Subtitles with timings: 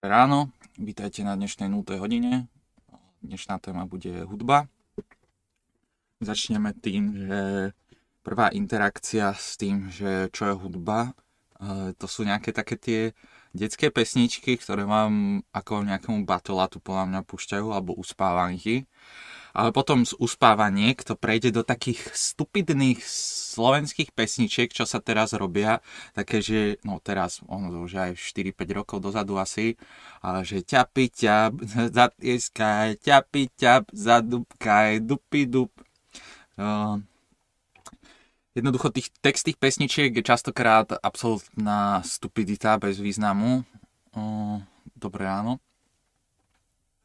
[0.00, 0.48] ráno,
[0.80, 1.84] vítajte na dnešnej 0.
[2.00, 2.48] hodine.
[3.20, 4.64] Dnešná téma bude hudba.
[6.24, 7.40] Začneme tým, že
[8.24, 11.12] prvá interakcia s tým, že čo je hudba,
[11.60, 13.00] e, to sú nejaké také tie
[13.52, 18.88] detské pesničky, ktoré vám ako nejakému batolatu podľa mňa púšťajú, alebo uspávanky
[19.54, 23.02] ale potom z uspáva niekto prejde do takých stupidných
[23.50, 25.82] slovenských pesničiek, čo sa teraz robia,
[26.14, 29.74] také, že, no teraz, ono to už aj 4-5 rokov dozadu asi,
[30.22, 31.52] ale že ťapi ťap,
[31.98, 35.74] zatieskaj, ťapi ťap, zadubkaj, dupi dup.
[36.60, 37.00] Uh,
[38.54, 43.64] jednoducho tých text tých pesničiek je častokrát absolútna stupidita bez významu.
[44.14, 44.60] Uh,
[44.94, 45.58] dobré áno.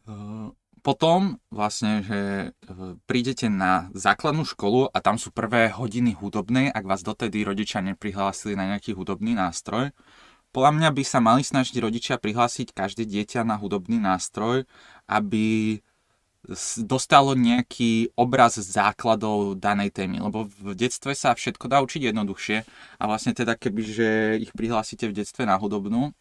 [0.05, 0.53] Uh,
[0.85, 2.47] potom vlastne, že e,
[3.09, 8.53] prídete na základnú školu a tam sú prvé hodiny hudobnej, ak vás dotedy rodičia neprihlásili
[8.53, 9.89] na nejaký hudobný nástroj.
[10.53, 14.69] Podľa mňa by sa mali snažiť rodičia prihlásiť každé dieťa na hudobný nástroj,
[15.09, 15.81] aby
[16.85, 22.57] dostalo nejaký obraz základov danej témy, lebo v detstve sa všetko dá učiť jednoduchšie
[23.01, 26.13] a vlastne teda keby, že ich prihlásite v detstve na hudobnú,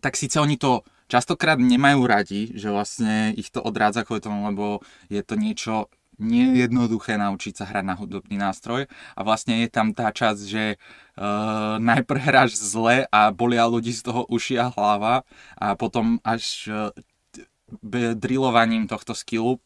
[0.00, 4.84] tak síce oni to častokrát nemajú radi, že vlastne ich to odrádza kvôli tomu, lebo
[5.08, 5.74] je to niečo
[6.18, 8.90] nejednoduché naučiť sa hrať na hudobný nástroj.
[9.14, 14.02] A vlastne je tam tá časť, že uh, najprv hráš zle a bolia ľudí z
[14.02, 15.22] toho uši a hlava
[15.56, 16.90] a potom až uh,
[18.18, 19.62] drillovaním tohto skillu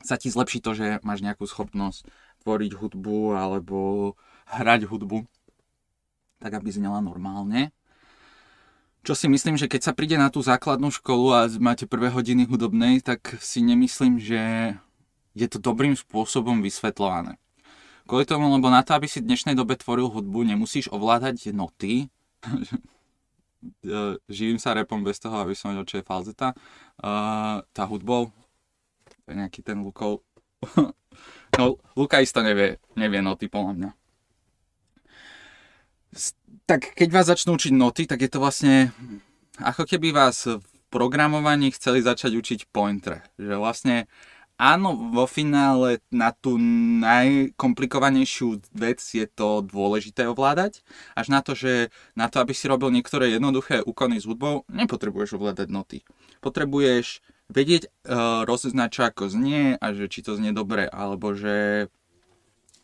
[0.00, 2.08] sa ti zlepší to, že máš nejakú schopnosť
[2.42, 4.12] tvoriť hudbu alebo
[4.48, 5.28] hrať hudbu
[6.40, 7.70] tak, aby znela normálne
[9.00, 12.44] čo si myslím, že keď sa príde na tú základnú školu a máte prvé hodiny
[12.44, 14.74] hudobnej, tak si nemyslím, že
[15.32, 17.40] je to dobrým spôsobom vysvetľované.
[18.04, 22.10] Kvôli tomu, lebo na to, aby si v dnešnej dobe tvoril hudbu, nemusíš ovládať noty.
[24.28, 26.52] Živím sa repom bez toho, aby som vedel, čo je falzeta.
[27.00, 28.34] Uh, tá hudbou,
[29.24, 30.26] to je nejaký ten Lukov.
[31.56, 33.99] no, Luka isto nevie, nevie noty, podľa mňa
[36.70, 38.94] tak keď vás začnú učiť noty, tak je to vlastne
[39.58, 43.26] ako keby vás v programovaní chceli začať učiť pointer.
[43.42, 43.96] Že vlastne
[44.54, 46.54] áno, vo finále na tú
[47.02, 50.86] najkomplikovanejšiu vec je to dôležité ovládať,
[51.18, 55.42] až na to, že na to, aby si robil niektoré jednoduché úkony s hudbou, nepotrebuješ
[55.42, 55.98] ovládať noty.
[56.38, 57.18] Potrebuješ
[57.50, 61.90] vedieť, uh, rozoznať, čo ako znie a že či to znie dobre, alebo že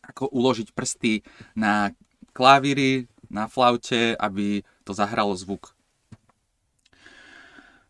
[0.02, 1.22] ako uložiť prsty
[1.54, 1.94] na
[2.36, 5.74] klavíry, na flaute, aby to zahralo zvuk.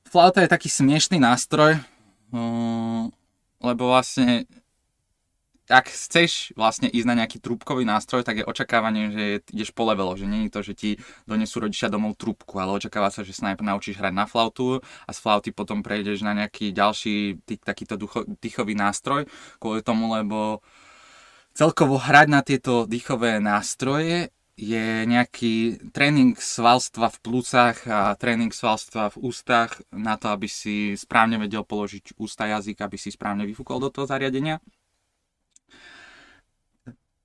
[0.07, 1.83] Flauta je taký smiešný nástroj,
[2.33, 3.11] uh,
[3.61, 4.47] lebo vlastne
[5.67, 10.15] ak chceš vlastne ísť na nejaký trúbkový nástroj, tak je očakávanie, že ideš po levelo,
[10.15, 10.91] že je to, že ti
[11.27, 15.19] donesú rodičia domov trúbku, ale očakáva sa, že sa naučíš hrať na flautu a z
[15.19, 19.27] flauty potom prejdeš na nejaký ďalší tý, takýto ducho, dýchový nástroj,
[19.59, 20.63] kvôli tomu, lebo
[21.51, 29.13] celkovo hrať na tieto dýchové nástroje je nejaký tréning svalstva v plúcach a tréning svalstva
[29.13, 33.85] v ústach na to, aby si správne vedel položiť ústa jazyk, aby si správne vyfúkol
[33.85, 34.65] do toho zariadenia.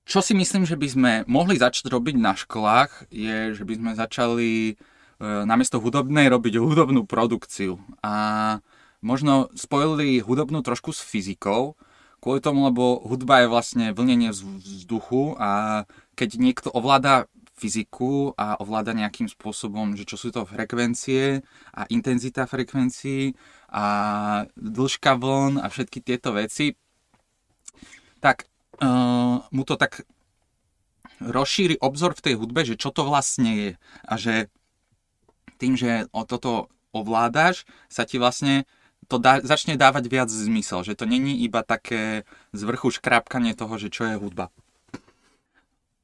[0.04, 3.90] Čo si myslím, že by sme mohli začať robiť na školách, je, že by sme
[3.96, 4.74] začali e,
[5.48, 7.80] namiesto hudobnej robiť hudobnú produkciu.
[8.04, 8.60] A
[9.00, 11.80] možno spojili hudobnú trošku s fyzikou,
[12.22, 15.82] kvôli tomu, lebo hudba je vlastne vlnenie vzduchu a
[16.14, 17.26] keď niekto ovláda
[17.58, 21.42] fyziku a ovláda nejakým spôsobom, že čo sú to frekvencie
[21.74, 23.34] a intenzita frekvencií
[23.74, 23.84] a
[24.54, 26.78] dĺžka vln a všetky tieto veci,
[28.22, 28.46] tak
[28.78, 30.06] uh, mu to tak
[31.22, 33.70] rozšíri obzor v tej hudbe, že čo to vlastne je.
[34.06, 34.50] A že
[35.58, 38.66] tým, že o toto ovládaš, sa ti vlastne
[39.10, 43.74] to dá, začne dávať viac zmysel, že to není iba také z vrchu škrápkanie toho,
[43.78, 44.48] že čo je hudba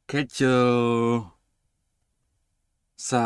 [0.08, 1.20] keď uh,
[2.96, 3.24] sa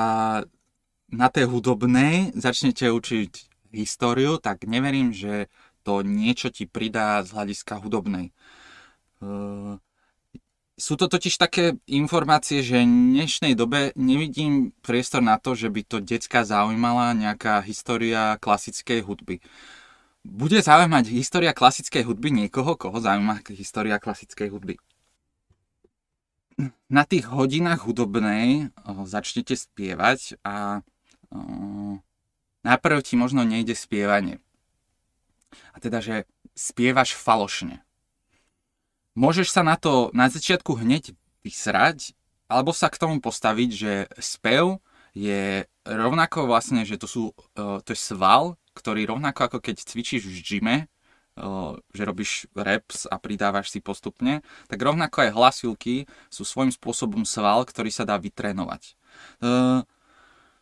[1.15, 3.33] na tej hudobnej začnete učiť
[3.71, 5.47] históriu, tak neverím, že
[5.87, 8.35] to niečo ti pridá z hľadiska hudobnej.
[9.23, 9.79] Uh,
[10.83, 15.87] sú to totiž také informácie, že v dnešnej dobe nevidím priestor na to, že by
[15.87, 19.39] to decka zaujímala nejaká história klasickej hudby.
[20.27, 24.75] Bude zaujímať história klasickej hudby niekoho, koho zaujíma história klasickej hudby?
[26.93, 28.71] na tých hodinách hudobnej
[29.09, 30.85] začnete spievať a
[32.63, 34.39] najprv ti možno nejde spievanie.
[35.73, 37.81] A teda, že spievaš falošne.
[39.13, 41.13] Môžeš sa na to na začiatku hneď
[41.45, 42.17] vysrať,
[42.49, 44.81] alebo sa k tomu postaviť, že spev
[45.13, 50.25] je rovnako vlastne, že to sú, uh, to je sval, ktorý rovnako ako keď cvičíš
[50.25, 50.77] v gyme,
[51.37, 57.29] uh, že robíš reps a pridávaš si postupne, tak rovnako aj hlasivky sú svojím spôsobom
[57.29, 58.97] sval, ktorý sa dá vytrénovať.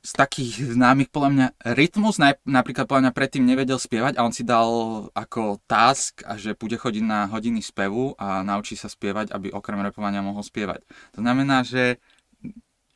[0.00, 2.17] Z takých známych, podľa mňa, Rytmus
[2.49, 4.69] napríklad podľa mňa predtým nevedel spievať a on si dal
[5.12, 9.76] ako task, a že bude chodiť na hodiny spevu a naučí sa spievať, aby okrem
[9.85, 10.88] repovania mohol spievať.
[11.12, 12.00] To znamená, že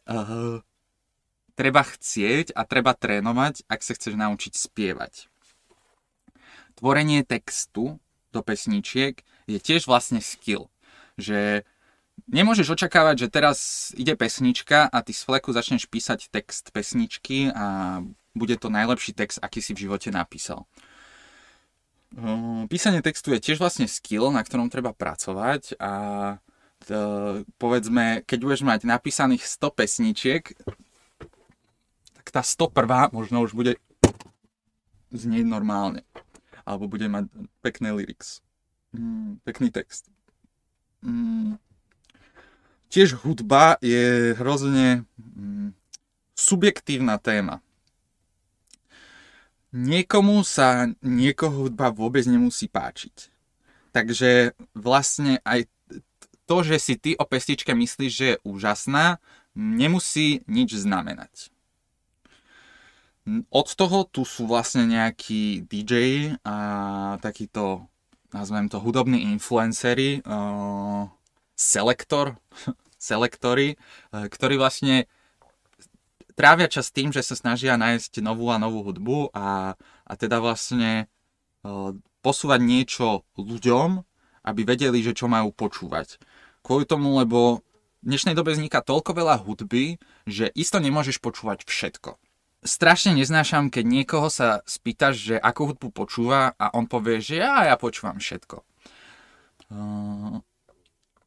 [0.09, 0.65] uh,
[1.55, 5.29] treba chcieť a treba trénovať, ak sa chceš naučiť spievať.
[6.81, 8.01] Tvorenie textu
[8.33, 10.73] do pesničiek je tiež vlastne skill,
[11.21, 11.69] že
[12.31, 13.59] nemôžeš očakávať, že teraz
[13.99, 18.01] ide pesnička a ty z fleku začneš písať text pesničky a
[18.35, 20.67] bude to najlepší text, aký si v živote napísal.
[22.71, 25.93] Písanie textu je tiež vlastne skill, na ktorom treba pracovať a
[27.59, 30.43] povedzme, keď budeš mať napísaných 100 pesničiek,
[32.21, 33.81] tak tá 101 možno už bude
[35.11, 36.07] znieť normálne.
[36.65, 37.29] Alebo bude mať
[37.61, 38.41] pekné lyrics.
[38.97, 40.09] Mm, pekný text.
[41.05, 41.61] Mm,
[42.95, 45.75] tiež hudba je hrozne mm,
[46.39, 47.59] subjektívna téma.
[49.75, 53.35] Niekomu sa niekoho hudba vôbec nemusí páčiť.
[53.91, 55.67] Takže vlastne aj
[56.47, 59.19] to, že si ty o pestičke myslíš, že je úžasná,
[59.59, 61.51] nemusí nič znamenať.
[63.51, 66.57] Od toho tu sú vlastne nejakí DJ a
[67.19, 67.89] takíto,
[68.31, 71.09] nazvem to, hudobní influencery, uh,
[71.57, 72.39] selektor,
[73.05, 75.05] selektory, eh, ktorí vlastne
[76.33, 79.77] trávia čas tým, že sa snažia nájsť novú a novú hudbu a,
[80.09, 81.93] a teda vlastne eh,
[82.25, 84.01] posúvať niečo ľuďom,
[84.45, 86.17] aby vedeli, že čo majú počúvať.
[86.65, 87.61] Kvôli tomu, lebo
[88.01, 92.17] v dnešnej dobe vzniká toľko veľa hudby, že isto nemôžeš počúvať všetko.
[92.65, 97.69] Strašne neznášam, keď niekoho sa spýtaš, že akú hudbu počúva a on povie, že ja,
[97.69, 98.65] ja počúvam všetko.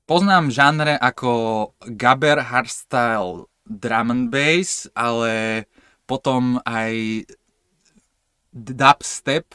[0.07, 1.31] Poznám žánre ako
[1.83, 5.67] Gaber Hardstyle Drum and Bass, ale
[6.07, 7.27] potom aj
[8.55, 9.51] dubstep,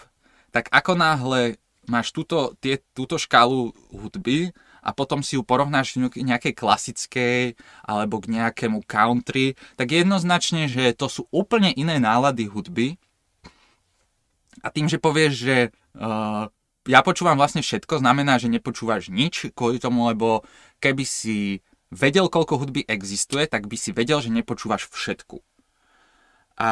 [0.52, 1.56] tak ako náhle
[1.88, 4.52] máš túto, tie, túto škálu hudby
[4.84, 10.92] a potom si ju porovnáš k nejakej klasickej alebo k nejakému country, tak jednoznačne, že
[10.92, 13.00] to sú úplne iné nálady hudby.
[14.60, 15.56] A tým, že povieš, že
[15.96, 16.52] uh,
[16.88, 20.42] ja počúvam vlastne všetko, znamená, že nepočúvaš nič kvôli tomu, lebo
[20.82, 21.62] keby si
[21.92, 25.38] vedel, koľko hudby existuje, tak by si vedel, že nepočúvaš všetku.
[26.58, 26.70] A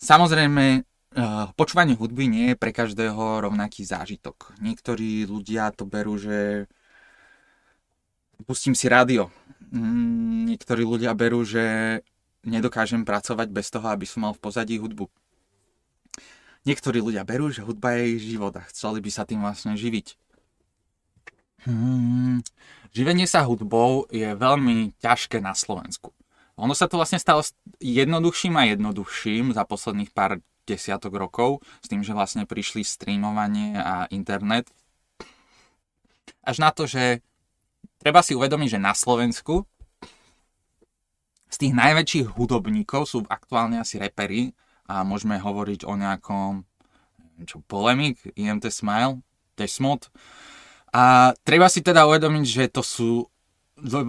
[0.00, 4.56] samozrejme, eh, počúvanie hudby nie je pre každého rovnaký zážitok.
[4.62, 6.70] Niektorí ľudia to berú, že
[8.46, 9.28] pustím si rádio.
[9.68, 12.00] Mm, niektorí ľudia berú, že
[12.46, 15.10] nedokážem pracovať bez toho, aby som mal v pozadí hudbu
[16.66, 20.16] niektorí ľudia berú, že hudba je ich život a chceli by sa tým vlastne živiť.
[21.66, 22.40] Hmm.
[22.94, 26.14] Živenie sa hudbou je veľmi ťažké na Slovensku.
[26.58, 27.44] Ono sa to vlastne stalo
[27.78, 34.10] jednoduchším a jednoduchším za posledných pár desiatok rokov, s tým, že vlastne prišli streamovanie a
[34.10, 34.68] internet.
[36.42, 37.24] Až na to, že
[38.02, 39.64] treba si uvedomiť, že na Slovensku
[41.48, 44.52] z tých najväčších hudobníkov sú aktuálne asi repery,
[44.88, 46.64] a môžeme hovoriť o nejakom
[47.44, 49.22] čo, polemik, IMT Smile,
[49.54, 50.10] Desmod.
[50.90, 53.28] A treba si teda uvedomiť, že to sú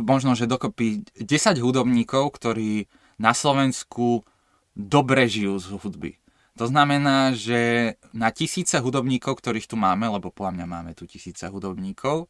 [0.02, 2.90] možno, že dokopy 10 hudobníkov, ktorí
[3.22, 4.26] na Slovensku
[4.74, 6.12] dobre žijú z hudby.
[6.58, 11.46] To znamená, že na tisíce hudobníkov, ktorých tu máme, lebo podľa mňa máme tu tisíce
[11.48, 12.28] hudobníkov,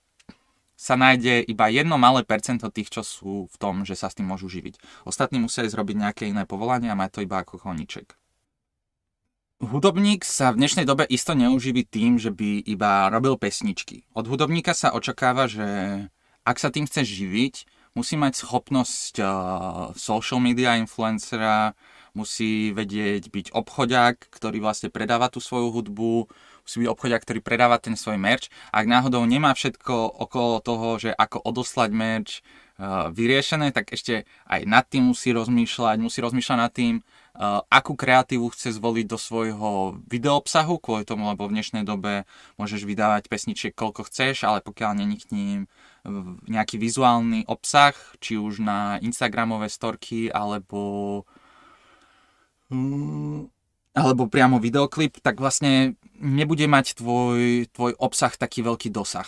[0.80, 4.32] sa nájde iba jedno malé percento tých, čo sú v tom, že sa s tým
[4.32, 4.80] môžu živiť.
[5.04, 8.16] Ostatní musia ísť robiť nejaké iné povolanie a mať to iba ako koníček.
[9.60, 14.08] Hudobník sa v dnešnej dobe isto neuživí tým, že by iba robil pesničky.
[14.16, 15.68] Od hudobníka sa očakáva, že
[16.48, 19.28] ak sa tým chce živiť, musí mať schopnosť uh,
[20.00, 21.76] social media influencera,
[22.16, 26.32] musí vedieť byť obchodiak, ktorý vlastne predáva tú svoju hudbu,
[26.64, 28.48] musí byť obchodiak, ktorý predáva ten svoj merch.
[28.72, 32.40] Ak náhodou nemá všetko okolo toho, že ako odoslať merch
[32.80, 37.04] uh, vyriešené, tak ešte aj nad tým musí rozmýšľať, musí rozmýšľať nad tým,
[37.70, 43.30] akú kreatívu chce zvoliť do svojho videoobsahu, kvôli tomu, lebo v dnešnej dobe môžeš vydávať
[43.30, 45.60] pesničiek koľko chceš, ale pokiaľ není k ním
[46.48, 47.94] nejaký vizuálny obsah,
[48.24, 51.24] či už na Instagramové storky, alebo
[52.72, 53.52] mm,
[54.00, 59.28] alebo priamo videoklip, tak vlastne nebude mať tvoj, tvoj obsah taký veľký dosah.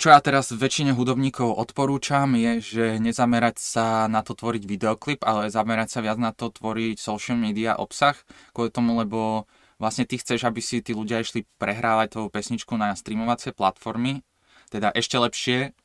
[0.00, 5.52] Čo ja teraz väčšine hudobníkov odporúčam, je, že nezamerať sa na to tvoriť videoklip, ale
[5.52, 8.16] zamerať sa viac na to tvoriť social media obsah,
[8.56, 9.44] kvôli tomu, lebo
[9.76, 14.24] vlastne ty chceš, aby si tí ľudia išli prehrávať tvoju pesničku na streamovacie platformy,
[14.72, 15.76] teda ešte lepšie,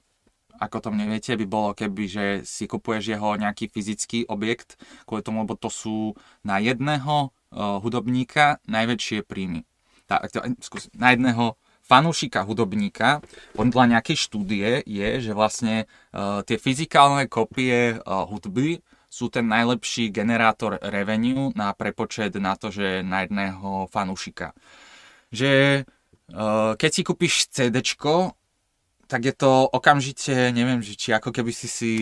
[0.63, 5.43] ako to neviete, by bolo keby, že si kupuješ jeho nejaký fyzický objekt, kvôli tomu,
[5.43, 9.67] lebo to sú na jedného uh, hudobníka najväčšie príjmy.
[10.07, 10.31] Tak,
[10.95, 13.21] na jedného fanúšika hudobníka
[13.53, 20.11] podľa nejakej štúdie je, že vlastne uh, tie fyzikálne kopie uh, hudby sú ten najlepší
[20.11, 24.51] generátor revenue na prepočet na to, že na jedného fanúšika.
[25.31, 25.85] Že
[26.33, 27.79] uh, keď si kúpiš CD,
[29.05, 31.93] tak je to okamžite, neviem, že či ako keby si si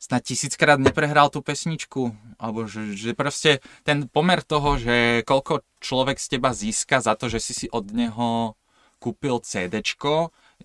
[0.00, 6.16] snad tisíckrát neprehral tú pesničku, alebo že, že proste ten pomer toho, že koľko človek
[6.16, 8.56] z teba získa za to, že si si od neho
[9.00, 9.80] kúpil CD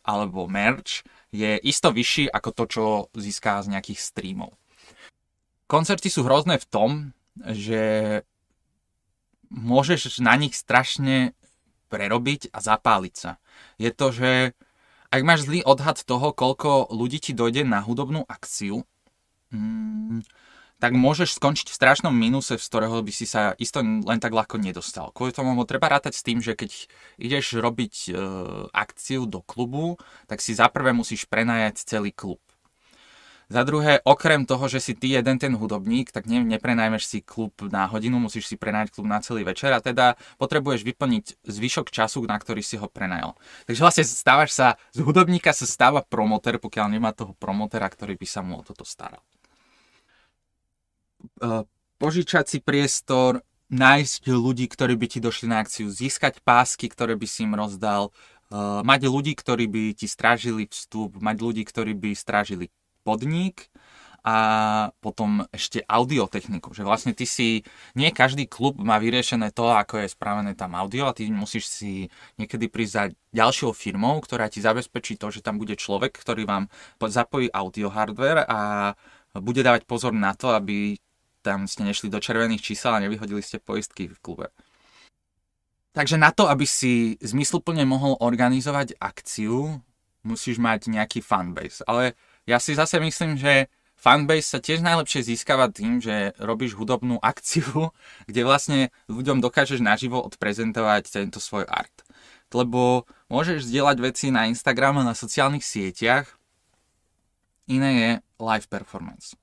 [0.03, 2.83] alebo merch, je isto vyšší ako to, čo
[3.15, 4.53] získá z nejakých streamov.
[5.65, 6.89] Koncerty sú hrozné v tom,
[7.41, 8.21] že
[9.49, 11.33] môžeš na nich strašne
[11.89, 13.31] prerobiť a zapáliť sa.
[13.79, 14.53] Je to, že
[15.09, 18.83] ak máš zlý odhad toho, koľko ľudí ti dojde na hudobnú akciu,
[19.53, 20.27] mm,
[20.79, 24.59] tak môžeš skončiť v strašnom mínuse, z ktorého by si sa isto len tak ľahko
[24.59, 25.15] nedostal.
[25.15, 26.71] Kvôli tomu treba rátať s tým, že keď
[27.15, 28.11] ideš robiť e,
[28.75, 29.95] akciu do klubu,
[30.27, 32.43] tak si zaprvé musíš prenajať celý klub.
[33.45, 37.53] Za druhé, okrem toho, že si ty jeden ten hudobník, tak ne, neprenajmeš si klub
[37.69, 42.25] na hodinu, musíš si prenajať klub na celý večer a teda potrebuješ vyplniť zvyšok času,
[42.25, 43.37] na ktorý si ho prenajal.
[43.69, 44.67] Takže vlastne stávaš sa,
[44.97, 48.81] z hudobníka sa stáva promoter, pokiaľ nemá toho promotera, ktorý by sa mu o toto
[48.81, 49.21] staral.
[51.41, 51.63] Eh,
[51.97, 57.25] požičať si priestor, nájsť ľudí, ktorí by ti došli na akciu, získať pásky, ktoré by
[57.25, 58.13] si im rozdal,
[58.49, 62.69] eh, mať ľudí, ktorí by ti strážili vstup, mať ľudí, ktorí by strážili
[63.05, 63.69] podnik
[64.25, 64.37] a
[65.05, 67.61] potom ešte audiotechniku, že vlastne ty si,
[67.93, 72.09] nie každý klub má vyriešené to, ako je spravené tam audio a ty musíš si
[72.41, 73.03] niekedy prísť za
[73.37, 78.49] ďalšou firmou, ktorá ti zabezpečí to, že tam bude človek, ktorý vám zapojí audio hardware
[78.49, 78.59] a
[79.37, 80.97] bude dávať pozor na to, aby
[81.45, 84.49] tam ste nešli do červených čísel a nevyhodili ste poistky v klube.
[85.93, 89.79] Takže na to, aby si zmysluplne mohol organizovať akciu,
[90.25, 91.85] musíš mať nejaký fanbase.
[91.85, 92.17] Ale
[92.49, 97.93] ja si zase myslím, že fanbase sa tiež najlepšie získava tým, že robíš hudobnú akciu,
[98.25, 101.93] kde vlastne ľuďom dokážeš naživo odprezentovať tento svoj art.
[102.51, 106.27] Lebo môžeš zdieľať veci na Instagram a na sociálnych sieťach,
[107.71, 108.11] iné je
[108.41, 109.37] live performance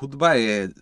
[0.00, 0.72] hudba je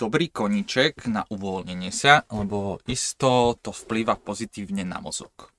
[0.00, 5.52] dobrý koniček na uvoľnenie sa, lebo isto to vplýva pozitívne na mozog.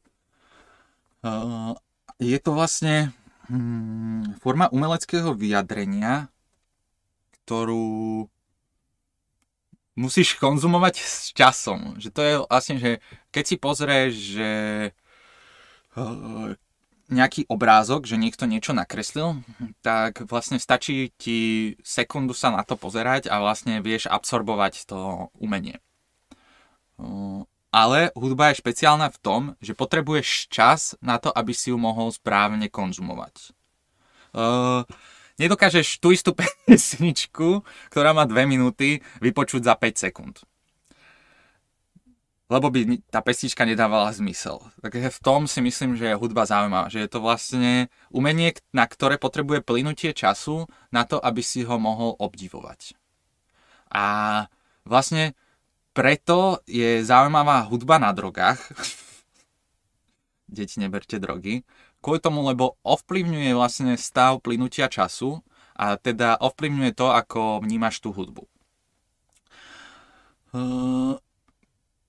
[2.17, 3.13] Je to vlastne
[3.51, 6.33] hm, forma umeleckého vyjadrenia,
[7.45, 8.25] ktorú
[9.93, 11.99] musíš konzumovať s časom.
[12.01, 12.91] Že to je vlastne, že
[13.29, 14.51] keď si pozrieš, že
[17.11, 19.43] nejaký obrázok, že niekto niečo nakreslil,
[19.83, 25.77] tak vlastne stačí ti sekundu sa na to pozerať a vlastne vieš absorbovať to umenie.
[27.71, 32.11] Ale hudba je špeciálna v tom, že potrebuješ čas na to, aby si ju mohol
[32.11, 33.55] správne konzumovať.
[35.35, 36.31] nedokážeš tú istú
[36.67, 40.35] pesničku, ktorá má 2 minúty, vypočuť za 5 sekúnd
[42.51, 44.59] lebo by tá pesnička nedávala zmysel.
[44.83, 48.83] Takže v tom si myslím, že je hudba zaujímavá, že je to vlastne umenie, na
[48.83, 52.99] ktoré potrebuje plynutie času na to, aby si ho mohol obdivovať.
[53.87, 54.03] A
[54.83, 55.31] vlastne
[55.95, 58.59] preto je zaujímavá hudba na drogách.
[60.51, 61.63] Deti, neberte drogy.
[62.03, 65.39] Kvôli tomu, lebo ovplyvňuje vlastne stav plynutia času
[65.79, 68.43] a teda ovplyvňuje to, ako vnímaš tú hudbu.
[70.51, 71.15] Uh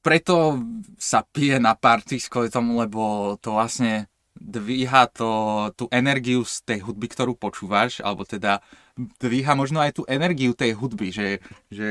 [0.03, 0.59] preto
[0.99, 5.31] sa pije na party kvôli tomu, lebo to vlastne dvíha to,
[5.79, 8.59] tú energiu z tej hudby, ktorú počúvaš, alebo teda
[8.99, 11.39] dvíha možno aj tú energiu tej hudby, že,
[11.71, 11.91] že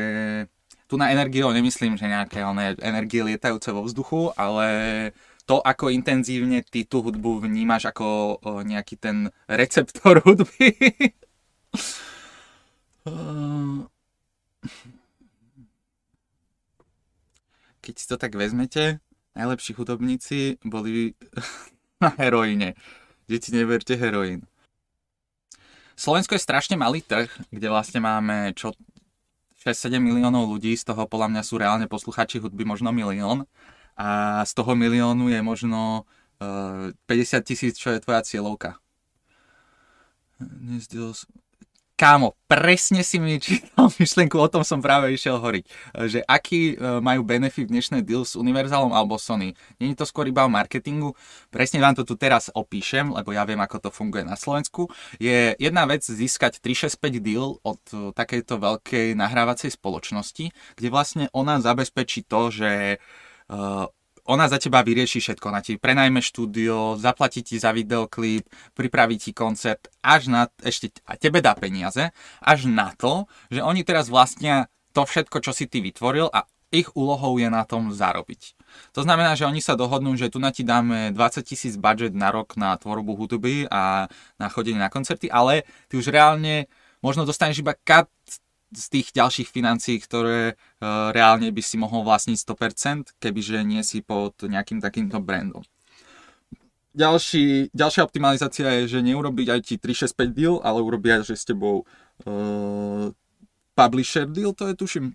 [0.91, 4.68] tu na energiu nemyslím, že nejaké one, energie lietajúce vo vzduchu, ale
[5.48, 10.75] to, ako intenzívne ty tú hudbu vnímaš ako nejaký ten receptor hudby.
[17.82, 19.02] Keď si to tak vezmete,
[19.36, 21.18] najlepší hudobníci boli
[22.04, 22.78] na heroíne.
[23.26, 24.46] Deti, neverte heroín.
[25.98, 28.74] Slovensko je strašne malý trh, kde vlastne máme čo
[29.62, 33.46] 6-7 miliónov ľudí, z toho podľa mňa sú reálne posluchači hudby možno milión
[33.94, 36.10] a z toho miliónu je možno
[36.42, 38.82] uh, 50 tisíc, čo je tvoja cieľovka.
[42.01, 45.63] Kámo, presne si mi čítal myšlienku, o tom som práve išiel hovoriť.
[46.10, 49.53] Že aký e, majú benefit dnešné deal s Univerzálom alebo Sony.
[49.77, 51.13] Není to skôr iba o marketingu.
[51.53, 54.89] Presne vám to tu teraz opíšem, lebo ja viem, ako to funguje na Slovensku.
[55.22, 60.50] Je jedna vec získať 365 deal od e, takejto veľkej nahrávacej spoločnosti,
[60.81, 63.86] kde vlastne ona zabezpečí to, že uh,
[64.25, 65.50] ona za teba vyrieši všetko.
[65.50, 71.18] Ona ti prenajme štúdio, zaplatí ti za videoklip, pripraví ti koncert, až na, ešte a
[71.18, 75.80] tebe dá peniaze, až na to, že oni teraz vlastnia to všetko, čo si ty
[75.80, 78.56] vytvoril a ich úlohou je na tom zarobiť.
[78.96, 82.32] To znamená, že oni sa dohodnú, že tu na ti dáme 20 tisíc budget na
[82.32, 84.08] rok na tvorbu hudby a
[84.40, 86.72] na chodenie na koncerty, ale ty už reálne
[87.04, 88.08] možno dostaneš iba kat
[88.72, 94.00] z tých ďalších financií, ktoré uh, reálne by si mohol vlastniť 100%, kebyže nie si
[94.00, 95.62] pod nejakým takýmto brandom.
[96.92, 103.08] Ďalší, ďalšia optimalizácia je, že neurobiť ti 365 deal, ale urobiť že s tebou uh,
[103.75, 105.06] publisher deal, to je tuším.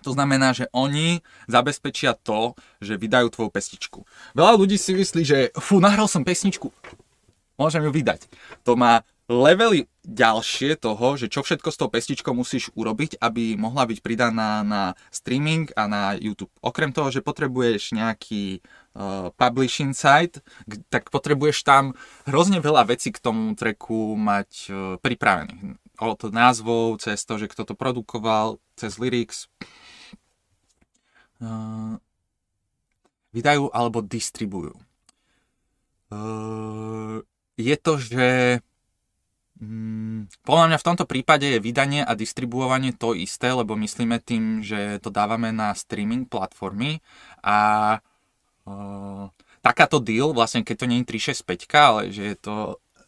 [0.00, 4.00] To znamená, že oni zabezpečia to, že vydajú tvoju pesničku.
[4.32, 6.72] Veľa ľudí si myslí, že fú, nahral som pesničku,
[7.60, 8.24] môžem ju vydať.
[8.64, 13.86] To má levely ďalšie toho, že čo všetko s tou pestičkou musíš urobiť, aby mohla
[13.86, 16.50] byť pridaná na streaming a na YouTube.
[16.58, 20.42] Okrem toho, že potrebuješ nejaký uh, publishing site,
[20.90, 21.94] tak potrebuješ tam
[22.26, 25.78] hrozne veľa vecí k tomu treku mať uh, pripravených.
[26.00, 29.46] Od názvov, cez to, že kto to produkoval, cez lyrics.
[31.38, 32.02] Uh,
[33.30, 34.74] vydajú alebo distribujú.
[36.10, 37.22] Uh,
[37.54, 38.26] je to, že
[40.40, 44.96] podľa mňa v tomto prípade je vydanie a distribuovanie to isté, lebo myslíme tým, že
[45.04, 47.04] to dávame na streaming platformy
[47.44, 48.00] a
[48.64, 49.28] uh,
[49.60, 52.56] takáto deal, vlastne keď to nie je 365, ale že je to,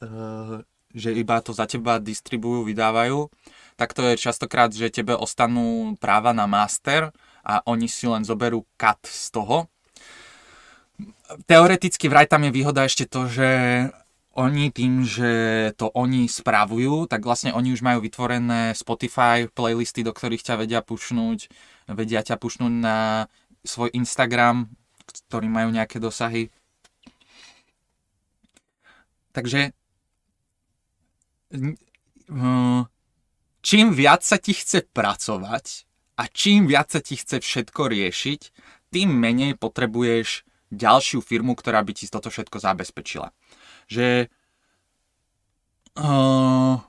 [0.04, 0.61] uh,
[0.92, 3.32] že iba to za teba distribujú, vydávajú,
[3.80, 8.68] tak to je častokrát, že tebe ostanú práva na master a oni si len zoberú
[8.76, 9.72] cut z toho.
[11.48, 13.48] Teoreticky vraj tam je výhoda ešte to, že
[14.33, 15.31] oni tým, že
[15.77, 20.81] to oni spravujú, tak vlastne oni už majú vytvorené Spotify playlisty, do ktorých ťa vedia
[20.81, 21.53] pušnúť,
[21.92, 23.29] vedia ťa pušnúť na
[23.61, 24.73] svoj Instagram,
[25.29, 26.49] ktorý majú nejaké dosahy.
[29.37, 29.77] Takže
[33.61, 35.85] čím viac sa ti chce pracovať
[36.16, 38.40] a čím viac sa ti chce všetko riešiť,
[38.92, 43.33] tým menej potrebuješ ďalšiu firmu, ktorá by ti toto všetko zabezpečila
[43.92, 44.09] že
[46.00, 46.81] uh,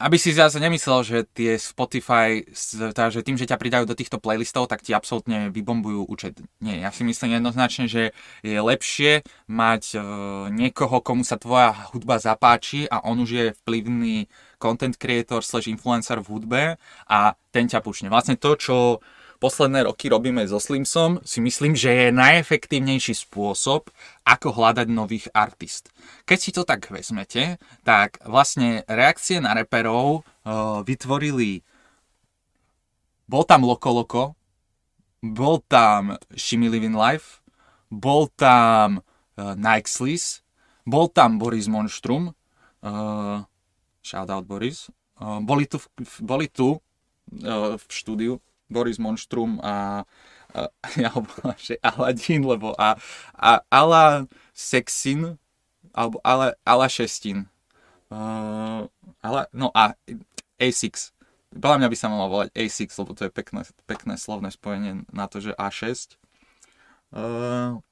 [0.00, 2.40] aby si zase nemyslel, že tie Spotify,
[2.72, 6.40] teda, že tým, že ťa pridajú do týchto playlistov, tak ti absolútne vybombujú účet.
[6.64, 9.20] Nie, ja si myslím jednoznačne, že je lepšie
[9.52, 10.02] mať uh,
[10.48, 14.24] niekoho, komu sa tvoja hudba zapáči a on už je vplyvný
[14.56, 16.62] content creator slash influencer v hudbe
[17.04, 17.18] a
[17.52, 18.08] ten ťa pušne.
[18.08, 18.76] Vlastne to, čo
[19.40, 23.88] posledné roky robíme so Slimsom, si myslím, že je najefektívnejší spôsob,
[24.28, 25.88] ako hľadať nových artist.
[26.28, 31.64] Keď si to tak vezmete, tak vlastne reakcie na reperov uh, vytvorili
[33.30, 34.34] bol tam Loco,
[35.22, 37.38] bol tam Shimmy Living Life,
[37.86, 39.00] bol tam
[39.38, 39.86] uh, Nike
[40.82, 42.34] bol tam Boris Monstrum,
[42.82, 43.38] uh,
[44.02, 44.90] shoutout Boris,
[45.22, 45.78] uh, boli tu,
[46.18, 50.06] boli tu uh, v štúdiu Boris Monštrum a,
[50.54, 50.60] a
[51.02, 52.96] ja ho volám, že Aladín, lebo a,
[53.34, 55.36] a Ala Sexin,
[55.90, 57.50] alebo Ala, Ala Šestin.
[58.10, 58.90] Uh,
[59.22, 59.94] ale, no a
[60.58, 61.14] A6.
[61.50, 65.26] Podľa mňa by sa malo volať A6, lebo to je pekné, pekné slovné spojenie na
[65.26, 66.14] to, že A6.
[67.10, 67.82] Uh,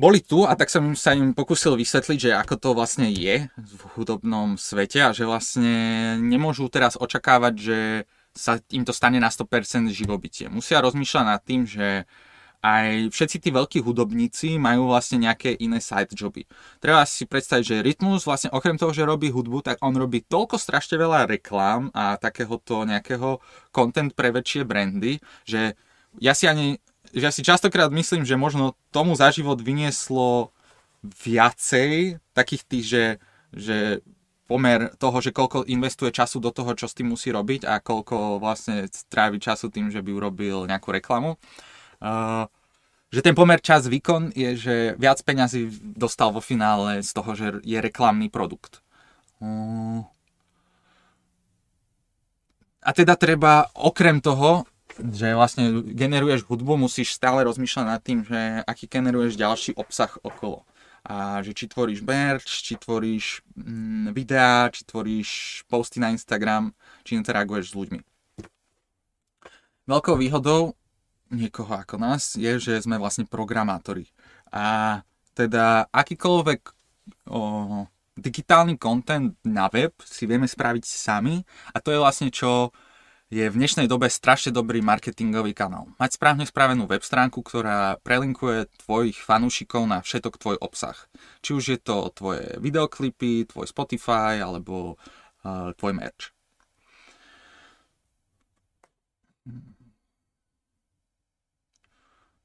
[0.00, 3.82] boli tu a tak som sa im pokusil vysvetliť, že ako to vlastne je v
[3.92, 7.78] hudobnom svete a že vlastne nemôžu teraz očakávať, že
[8.32, 10.48] sa im to stane na 100% živobytie.
[10.48, 12.08] Musia rozmýšľať nad tým, že
[12.60, 16.44] aj všetci tí veľkí hudobníci majú vlastne nejaké iné side joby.
[16.76, 20.60] Treba si predstaviť, že Rytmus vlastne okrem toho, že robí hudbu, tak on robí toľko
[20.60, 23.40] strašne veľa reklám a takéhoto nejakého
[23.72, 25.72] content pre väčšie brandy, že
[26.20, 26.76] ja si ani
[27.14, 30.54] ja si častokrát myslím, že možno tomu za život vynieslo
[31.02, 33.04] viacej takých tých, že,
[33.54, 33.76] že
[34.50, 38.42] pomer toho, že koľko investuje času do toho, čo s tým musí robiť a koľko
[38.42, 41.38] vlastne strávi času tým, že by urobil nejakú reklamu.
[42.02, 42.50] Uh,
[43.14, 47.46] že ten pomer čas výkon je, že viac peňazí dostal vo finále z toho, že
[47.62, 48.82] je reklamný produkt.
[49.38, 50.02] Uh,
[52.80, 54.66] a teda treba okrem toho
[55.00, 60.68] že vlastne generuješ hudbu, musíš stále rozmýšľať nad tým, že aký generuješ ďalší obsah okolo.
[61.00, 66.76] A že či tvoríš merch, či tvoríš mm, videá, či tvoríš posty na Instagram,
[67.08, 68.00] či interaguješ s ľuďmi.
[69.88, 70.76] Veľkou výhodou
[71.30, 74.10] niekoho ako nás je, že sme vlastne programátori.
[74.50, 75.00] A
[75.32, 76.60] teda akýkoľvek
[77.30, 77.40] o,
[78.18, 81.40] digitálny content na web si vieme spraviť sami
[81.72, 82.74] a to je vlastne čo
[83.30, 85.86] je v dnešnej dobe strašne dobrý marketingový kanál.
[86.02, 90.98] Mať správne spravenú web stránku, ktorá prelinkuje tvojich fanúšikov na všetok tvoj obsah.
[91.38, 94.98] Či už je to tvoje videoklipy, tvoj Spotify alebo
[95.46, 96.34] uh, tvoj merch.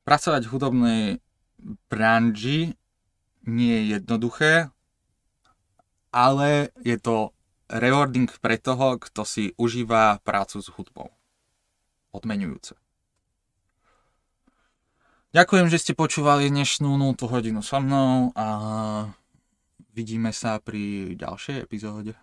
[0.06, 1.04] Pracovať v hudobnej
[1.90, 2.78] branži
[3.50, 4.70] nie je jednoduché,
[6.14, 7.35] ale je to
[7.70, 11.14] rewarding pre toho, kto si užíva prácu s hudbou.
[12.16, 12.78] Odmenujúce.
[15.36, 18.48] Ďakujem, že ste počúvali dnešnú 0 hodinu so mnou a
[19.92, 22.16] vidíme sa pri ďalšej epizóde.